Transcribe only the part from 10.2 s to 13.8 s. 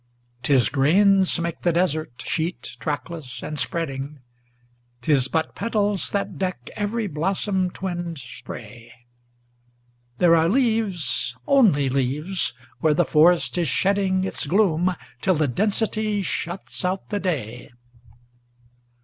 are leaves only leaves where the forest is